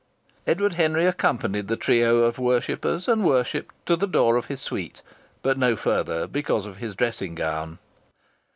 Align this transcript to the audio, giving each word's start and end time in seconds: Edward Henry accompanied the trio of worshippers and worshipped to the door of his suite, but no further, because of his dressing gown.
Edward 0.47 0.73
Henry 0.73 1.05
accompanied 1.05 1.67
the 1.67 1.77
trio 1.77 2.23
of 2.23 2.39
worshippers 2.39 3.07
and 3.07 3.23
worshipped 3.23 3.75
to 3.85 3.95
the 3.95 4.07
door 4.07 4.35
of 4.35 4.47
his 4.47 4.59
suite, 4.59 5.03
but 5.43 5.59
no 5.59 5.75
further, 5.75 6.25
because 6.25 6.65
of 6.65 6.77
his 6.77 6.95
dressing 6.95 7.35
gown. 7.35 7.77